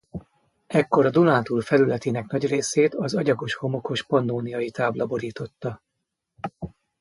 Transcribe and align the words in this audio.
Ekkor 0.67 1.05
a 1.05 1.09
Dunántúl 1.09 1.61
felületének 1.61 2.27
nagy 2.27 2.47
részét 2.47 2.95
az 2.95 3.15
agyagos-homokos 3.15 4.03
pannóniai 4.03 4.71
tábla 4.71 5.05
borította. 5.05 5.81